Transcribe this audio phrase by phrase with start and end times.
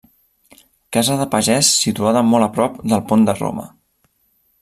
[0.95, 3.67] Casa de pagès situada molt a prop del pont de Roma.